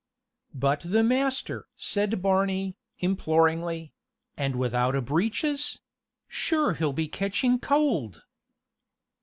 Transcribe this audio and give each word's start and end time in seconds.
"But 0.55 0.79
the 0.83 1.03
master?" 1.03 1.67
said 1.77 2.23
Barney, 2.23 2.75
imploringly; 3.01 3.93
"and 4.35 4.55
without 4.55 4.95
a 4.95 5.01
breeches? 5.03 5.77
sure 6.27 6.73
he'll 6.73 6.91
be 6.91 7.07
catching 7.07 7.59
cowld 7.59 8.23